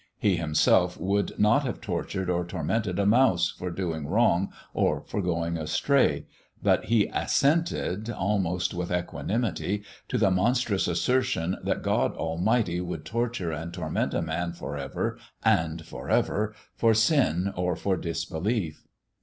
He 0.17 0.35
himself 0.35 0.99
would 0.99 1.37
not 1.37 1.61
have 1.63 1.79
tortured 1.79 2.27
or 2.27 2.43
tormented 2.43 2.97
a 2.97 3.05
mouse 3.05 3.51
for 3.51 3.69
doing 3.69 4.07
wrong 4.07 4.51
or 4.73 5.01
for 5.01 5.21
going 5.21 5.59
astray, 5.59 6.25
but 6.63 6.85
he 6.85 7.05
assented, 7.13 8.09
almost 8.09 8.73
with 8.73 8.91
equanimity, 8.91 9.83
to 10.07 10.17
the 10.17 10.31
monstrous 10.31 10.87
assertion 10.87 11.55
that 11.61 11.83
God 11.83 12.15
Almighty 12.15 12.81
would 12.81 13.05
torture 13.05 13.51
and 13.51 13.71
torment 13.71 14.15
a 14.15 14.23
man 14.23 14.53
forever 14.53 15.19
and 15.45 15.85
forever 15.85 16.55
for 16.75 16.95
sin 16.95 17.53
or 17.55 17.75
for 17.75 17.95
disbelief. 17.95 18.87